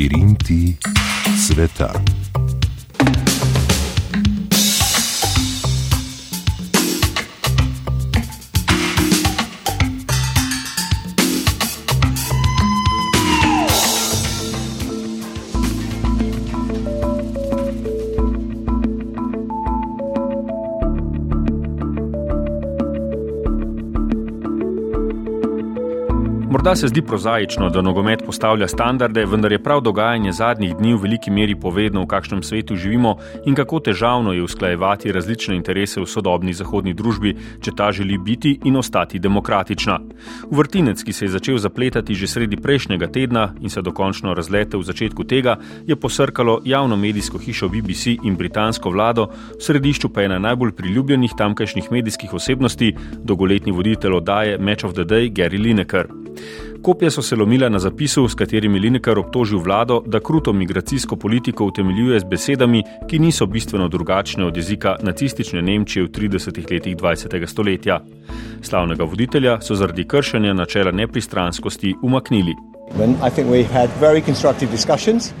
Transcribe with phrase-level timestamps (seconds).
[0.00, 0.76] Labirinti
[1.36, 1.92] sveta.
[26.50, 30.98] Morda se zdi prozaično, da nogomet postavlja standarde, vendar je prav dogajanje zadnjih dni v
[31.02, 36.06] veliki meri povedno, v kakšnem svetu živimo in kako težavno je usklajevati različne interese v
[36.08, 39.98] sodobni zahodni družbi, če ta želi biti in ostati demokratična.
[40.50, 44.88] Vrtinec, ki se je začel zapletati že sredi prejšnjega tedna in se dokončno razletel v
[44.88, 49.28] začetku tega, je posrkalo javno medijsko hišo BBC in britansko vlado,
[49.58, 54.96] v središču pa je ena najbolj priljubljenih tamkajšnjih medijskih osebnosti, dolgoletni voditelj oddaje Match of
[54.96, 56.08] the Day Gary Lineker.
[56.82, 61.64] Kopije so se lomile na zapisu, s katerimi Lineker obtožil vlado, da kruto migracijsko politiko
[61.64, 67.46] utemeljuje z besedami, ki niso bistveno drugačne od jezika nacistične Nemčije v 30 letih 20.
[67.46, 68.00] stoletja.
[68.62, 72.54] Slavnega voditelja so zaradi kršenja načela nepristranskosti umaknili.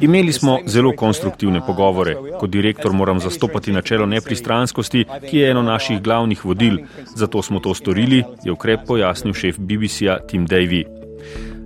[0.00, 2.16] Imeli smo zelo konstruktivne pogovore.
[2.40, 6.78] Kot direktor moram zastopati načelo nepristranskosti, ki je eno naših glavnih vodil.
[7.16, 10.99] Zato smo to storili, je ukrep pojasnil šef BBC-ja Tim Davy.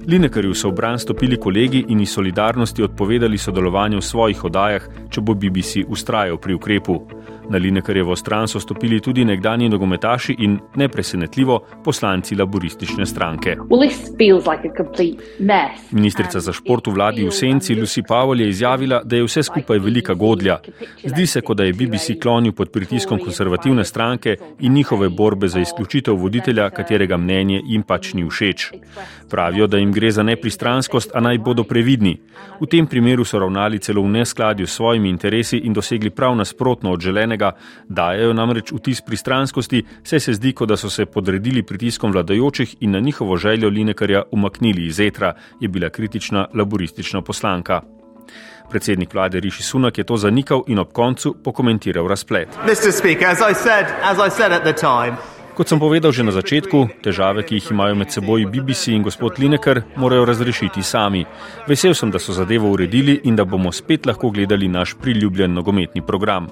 [0.07, 5.21] Linekarju so v bran stopili kolegi in iz solidarnosti odpovedali sodelovanje v svojih oddajah, če
[5.21, 6.99] bo BBC ustrajal pri ukrepu.
[7.51, 13.57] Na Linekarjevo stran so stopili tudi nekdani nogometaši in, nepresenetljivo, poslanci laboristične stranke.
[15.91, 19.79] Ministrica za šport v vladi v senci Lucy Powell je izjavila, da je vse skupaj
[19.79, 20.59] velika godlja.
[21.05, 25.61] Zdi se, kot da je BBC klonil pod pritiskom konservativne stranke in njihove borbe za
[25.61, 28.71] izključitev voditelja, katerega mnenje jim pač ni všeč.
[29.31, 32.19] Pravijo, da jim gre za nepristranskost, a naj bodo previdni.
[32.61, 36.93] V tem primeru so ravnali celo v neskladju s svojimi interesi in dosegli prav nasprotno
[36.93, 37.53] od želene enega,
[37.89, 42.91] dajo namreč vtis pristranskosti, saj se zdi, kot da so se podredili pritiskom vladajočih in
[42.91, 47.83] na njihovo željo Linekarja umaknili iz etra, je bila kritična laboristična poslanka.
[48.71, 52.49] Predsednik vlade Riši Sunak je to zanikal in ob koncu pokomentiral razplet.
[55.55, 59.39] Kot sem povedal že na začetku, težave, ki jih imajo med seboj BBC in gospod
[59.39, 61.23] Lineker, morajo razrešiti sami.
[61.71, 66.03] Vesel sem, da so zadevo uredili in da bomo spet lahko gledali naš priljubljen nogometni
[66.03, 66.51] program.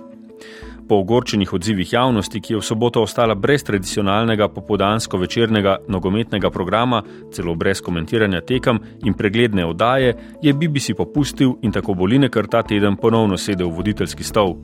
[0.89, 7.03] Po ogorčenih odzivih javnosti, ki je v soboto ostala brez tradicionalnega popodansko večernega nogometnega programa,
[7.33, 12.63] celo brez komentiranja tekem in pregledne oddaje, je BBC popustil in tako bo Linekar ta
[12.63, 14.57] teden ponovno sedel v voditeljski stol.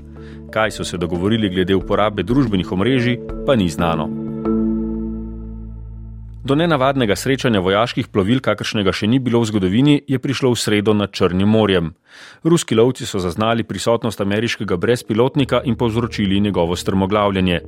[0.50, 4.17] Kaj so se dogovorili glede uporabe družbenih omrežij, pa ni znano.
[6.48, 10.94] Do nenavadnega srečanja vojaških plovil, kakršnega še ni bilo v zgodovini, je prišlo v sredo
[10.96, 11.90] nad Črnim morjem.
[12.40, 17.60] Ruski lovci so zaznali prisotnost ameriškega brezpilotnika in povzročili njegovo strmoglavljanje.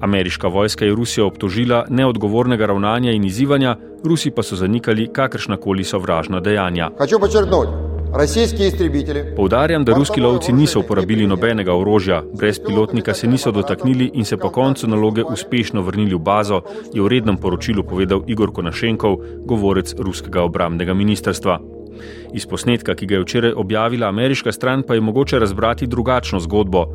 [0.00, 6.40] Ameriška vojska je Rusijo obtožila neodgovornega ravnanja in izzivanja, Rusi pa so zanikali kakršnakoli sovražna
[6.40, 6.88] dejanja.
[9.36, 14.36] Poudarjam, da ruski lovci niso uporabili nobenega orožja, brez pilotnika se niso dotaknili in se
[14.36, 16.60] po koncu naloge uspešno vrnili v bazo,
[16.94, 21.81] je v rednem poročilu povedal Igor Konašenkov, govorec ruskega obramnega ministrstva.
[22.34, 26.86] Iz posnetka, ki ga je včeraj objavila ameriška stran, pa je mogoče razbrati drugačno zgodbo.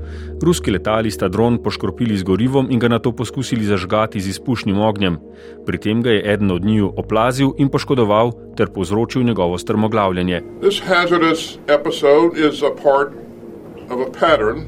[0.44, 4.80] Ruski letali sta dron poškropili z gorivom in ga na to poskusili zažgati z izpušnim
[4.80, 5.18] ognjem.
[5.66, 10.42] Pri tem ga je eden od njiju oplazil in poškodoval ter povzročil njegovo strmoglavljanje.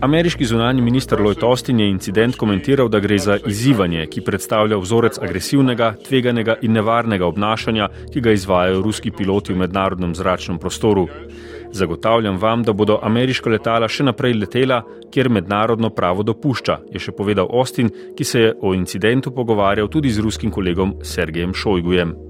[0.02, 5.20] Ameriški zunani minister Lloyd Austin je incident komentiral, da gre za izzivanje, ki predstavlja vzorec
[5.20, 11.08] agresivnega, tveganega in nevarnega obnašanja, ki ga izvajajo ruski piloti v mednarodnem zračnem prostoru.
[11.72, 14.82] Zagotavljam vam, da bodo ameriška letala še naprej letela,
[15.12, 20.10] kjer mednarodno pravo dopušča, je še povedal Austin, ki se je o incidentu pogovarjal tudi
[20.10, 22.29] z ruskim kolegom Sergejem Šojgujem.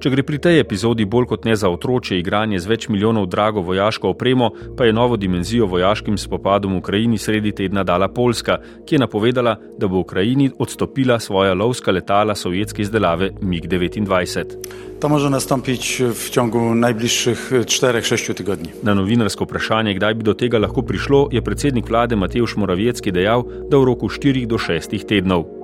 [0.00, 3.60] Če gre pri tej epizodi bolj kot ne za otroče igranje z več milijonov drago
[3.60, 4.48] vojaško opremo,
[4.78, 8.56] pa je novo dimenzijo vojaškim spopadom v Ukrajini sredi tedna dala Poljska,
[8.88, 14.56] ki je napovedala, da bo Ukrajini odstopila svoja lovska letala sovjetske izdelave MiG-29.
[15.04, 18.72] To može nastopiti v čongu najbližših 4-6 tednov.
[18.82, 23.44] Na novinarsko vprašanje, kdaj bi do tega lahko prišlo, je predsednik vlade Matej Šmoravecki dejal,
[23.68, 25.59] da v roku 4 do 6 tednov.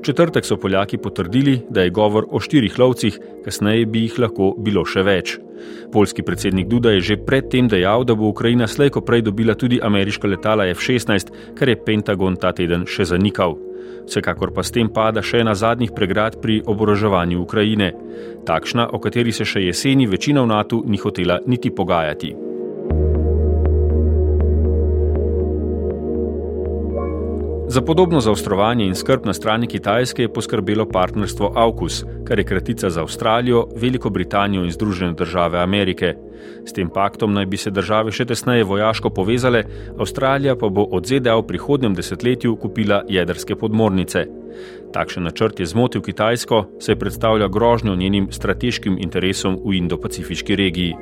[0.00, 4.54] V četrtek so Poljaki potrdili, da je govor o štirih lovcih, kasneje bi jih lahko
[4.56, 5.34] bilo še več.
[5.92, 10.28] Poljski predsednik Duda je že predtem dejal, da bo Ukrajina slejko prej dobila tudi ameriška
[10.28, 13.58] letala F-16, kar je Pentagon ta teden še zanikal.
[14.08, 17.92] Vsekakor pa s tem pada še ena zadnjih pregrad pri oboroževanju Ukrajine,
[18.48, 22.49] takšna, o kateri se še jeseni večina v NATO ni hotela niti pogajati.
[27.70, 32.90] Za podobno zaostrovanje in skrb na strani Kitajske je poskrbelo partnerstvo AUKUS, kar je kratica
[32.90, 36.14] za Avstralijo, Veliko Britanijo in Združene države Amerike.
[36.66, 39.62] S tem paktom naj bi se države še tesneje vojaško povezale,
[39.98, 44.26] Avstralija pa bo od ZDA v prihodnjem desetletju kupila jedrske podmornice.
[44.92, 50.94] Takšen načrt je zmotil Kitajsko, saj predstavlja grožnjo njenim strateškim interesom v Indo-Pacifiški regiji.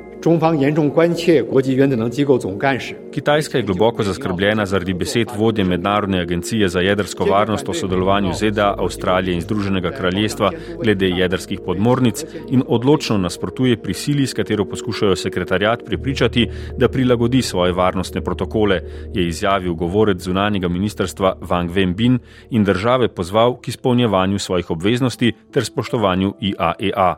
[3.11, 8.75] Kitajska je globoko zaskrbljena zaradi besed vodje Mednarodne agencije za jedrsko varnost o sodelovanju ZDA,
[8.77, 10.51] Avstralije in Združenega kraljestva
[10.83, 16.47] glede jedrskih podmornic in odločno nasprotuje prisili, s katero poskušajo sekretarjat prepričati,
[16.77, 18.81] da prilagodi svoje varnostne protokole,
[19.13, 22.19] je izjavil govorec zunanjega ministrstva Wang Wenbin
[22.49, 27.15] in države pozval k izpolnjevanju svojih obveznosti ter spoštovanju IAEA.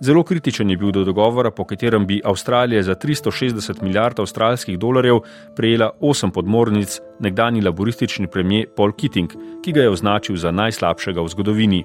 [0.00, 5.20] Zelo kritičen je bil do dogovora, po katerem bi Avstralija za 360 milijard avstralskih dolarjev
[5.56, 9.32] prejela osem podmornic nekdani laboristični premijer Paul Keating,
[9.64, 11.84] ki ga je označil za najslabšega v zgodovini.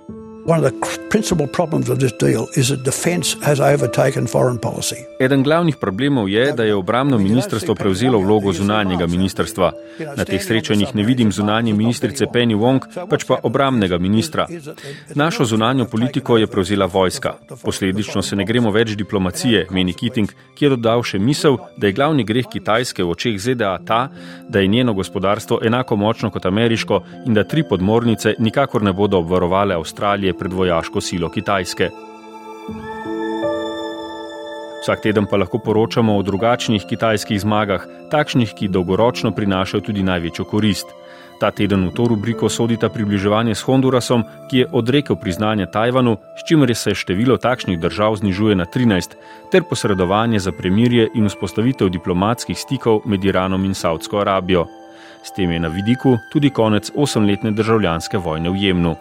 [5.20, 9.72] Eden glavnih problemov je, da je obramno ministrstvo prevzelo vlogo zunanjega ministrstva.
[10.18, 14.48] Na teh srečanjih ne vidim zunanje ministrice Penny Wong, pač pa obramnega ministra.
[15.16, 17.34] Našo zunanjo politiko je prevzela vojska.
[17.64, 21.94] Posledično se ne gremo več diplomacije, meni Keating, ki je dodal še misel, da je
[21.94, 24.10] glavni greh Kitajske v očeh ZDA ta,
[24.50, 29.24] da je njeno gospodarstvo enako močno kot ameriško in da tri podmornice nikakor ne bodo
[29.24, 31.90] obvarovale Avstralije pred vojaško silo Kitajske.
[34.84, 40.44] Vsak teden pa lahko poročamo o drugačnih kitajskih zmagah, takšnih, ki dolgoročno prinašajo tudi največjo
[40.44, 40.92] korist.
[41.40, 46.44] Ta teden v to rubriko sodita približevanje s Hondurasom, ki je odrekel priznanje Tajvanu, s
[46.44, 49.16] čimer se število takšnih držav znižuje na 13,
[49.52, 54.68] ter posredovanje za premirje in vzpostavitev diplomatskih stikov med Iranom in Saudsko Arabijo.
[55.24, 58.96] S tem je na vidiku tudi konec osemletne državljanske vojne v Jemnu.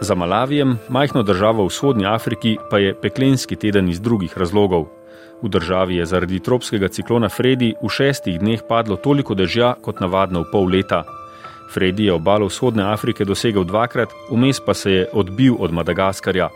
[0.00, 4.86] Za Malavijem, majhno državo v vzhodnji Afriki, pa je peklenski teden iz drugih razlogov.
[5.42, 10.40] V državi je zaradi tropskega ciklona Fredi v šestih dneh padlo toliko dežja kot navadno
[10.40, 11.04] v pol leta.
[11.74, 16.48] Fredi je obalo vzhodne Afrike dosegel dvakrat, vmes pa se je odbil od Madagaskarja.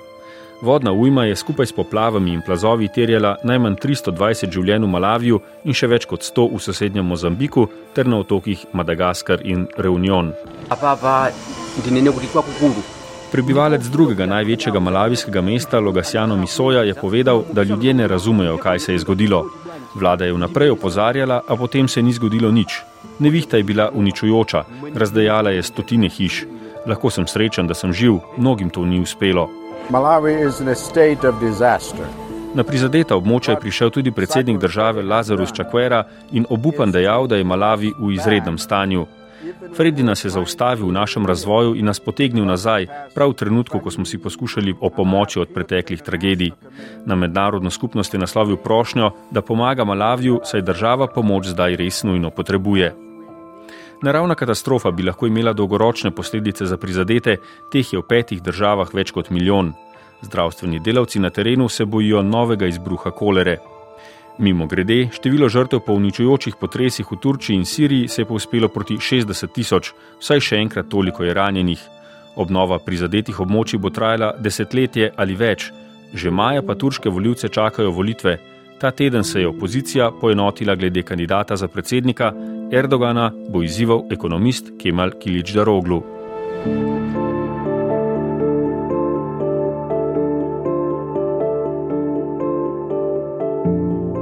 [0.62, 5.74] Vodna ujma je skupaj s poplavami in plazovi terjala najmanj 320 življenj v Malaviju in
[5.74, 10.34] še več kot 100 v sosednjem Mozambiku ter na otokih Madagaskar in Reunion.
[10.68, 11.30] Pa, pa,
[13.32, 18.92] Prebivalec drugega največjega malavijskega mesta, Logasjano Misoja, je povedal, da ljudje ne razumejo, kaj se
[18.92, 19.44] je zgodilo.
[19.94, 22.80] Vlada je vnaprej opozarjala, a potem se ni zgodilo nič.
[23.18, 24.64] Nevihta je bila uničujoča,
[24.94, 26.44] razdejala je stotine hiš.
[26.86, 29.48] Lahko sem srečen, da sem živ, mnogim to ni uspelo.
[32.54, 37.44] Na prizadeta območja je prišel tudi predsednik države Lazarus Čakvera in obupan dejal, da je
[37.44, 39.06] Malavi v izrednem stanju.
[39.76, 43.90] Fredi nas je zaustavil v našem razvoju in nas potegnil nazaj, prav v trenutku, ko
[43.90, 46.50] smo si poskušali o pomoči od preteklih tragedij.
[47.06, 52.30] Na mednarodno skupnost je naslovil prošnjo, da pomaga Malaviju, saj država pomoč zdaj res nujno
[52.30, 52.94] potrebuje.
[54.02, 57.36] Naravna katastrofa bi lahko imela dolgoročne posledice za prizadete,
[57.72, 59.72] teh je v petih državah več kot milijon.
[60.22, 63.58] Zdravstveni delavci na terenu se bojijo novega izbruha kolere.
[64.38, 68.94] Mimo grede, število žrtev po uničujočih potresih v Turčiji in Siriji se je povzpelo proti
[68.94, 69.90] 60 tisoč,
[70.20, 71.80] vsaj še enkrat toliko je ranjenih.
[72.36, 75.72] Obnova prizadetih območij bo trajala desetletje ali več,
[76.14, 78.36] že maja pa turške voljivce čakajo volitve.
[78.78, 82.32] Ta teden se je opozicija poenotila glede kandidata za predsednika,
[82.70, 86.17] Erdogana bo izzival ekonomist Kemal Kilič Daroglu.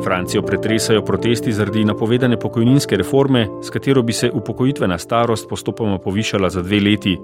[0.06, 6.50] Francijo pretresajo protesti zaradi napovedane pokojninske reforme, s katero bi se upokojitvena starost postopoma povišala
[6.50, 7.16] za dve leti.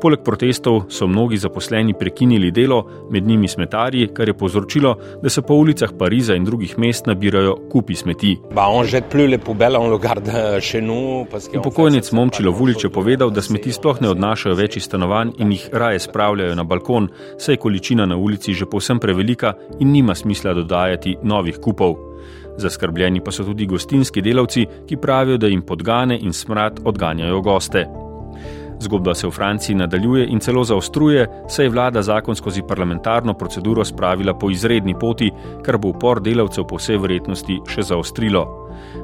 [0.00, 5.42] Poleg protestov so mnogi zaposleni prekinili delo, med njimi smetarji, kar je povzročilo, da se
[5.42, 8.38] po ulicah Pariza in drugih mest nabirajo kupi smeti.
[11.58, 15.68] Upokojnic Momčilo Vulič je povedal, da smeti sploh ne odnašajo več iz stanovanj in jih
[15.72, 20.54] raje spravljajo na balkon, saj je količina na ulici že povsem prevelika in nima smisla
[20.54, 22.12] dodajati novih kupov.
[22.58, 27.86] Zaskrbljeni pa so tudi gostinski delavci, ki pravijo, da jim podgane in smrad odganjajo goste.
[28.82, 33.84] Zgodba se v Franciji nadaljuje in celo zaostruje, saj je vlada zakon skozi parlamentarno proceduro
[33.84, 35.30] spravila po izredni poti,
[35.62, 38.42] kar bo upor delavcev po vsej verjetnosti še zaostrilo.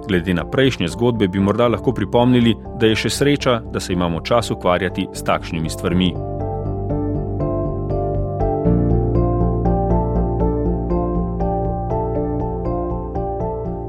[0.09, 4.21] Glede na prejšnje zgodbe bi morda lahko pripomnili, da je še sreča, da se imamo
[4.21, 6.38] čas ukvarjati s takšnimi stvarmi.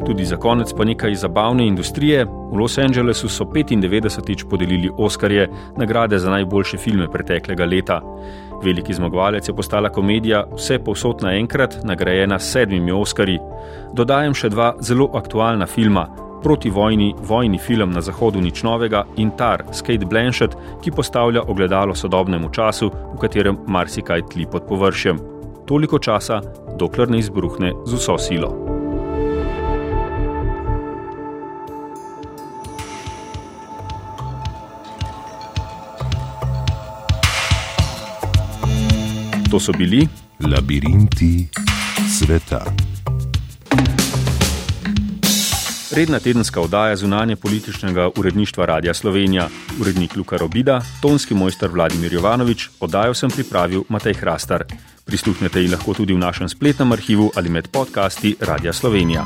[0.09, 2.25] Tudi za konec pa nekaj zabavne industrije.
[2.25, 8.01] V Los Angelesu so 95-tič podelili Oskarje, nagrade za najboljše filme preteklega leta.
[8.63, 13.37] Veliki zmagovalec je postala komedija Vse povsod naenkrat, nagrajena s sedmimi Oskarji.
[13.93, 16.07] Dodajam še dva zelo aktualna filma.
[16.43, 21.95] Proti vojni, vojni film na zahodu nič novega in Tar, Skate Blanchett, ki postavlja ogledalo
[21.95, 25.21] sodobnemu času, v katerem marsikaj tli pod površjem.
[25.67, 26.41] Toliko časa,
[26.79, 28.68] dokler ne izbruhne z vso silo.
[39.51, 40.07] To so bili
[40.39, 41.47] Labirinti
[42.19, 42.65] sveta.
[45.91, 49.47] Redna tedenska oddaja zunanje političnega uredništva Radia Slovenija,
[49.81, 54.63] urednik Luka Robida, tonski mojster Vladimir Jovanovič, oddajo sem pripravil Matej Hrastar.
[55.05, 59.25] Prisluhnete ji lahko tudi v našem spletnem arhivu ali med podcasti Radia Slovenija.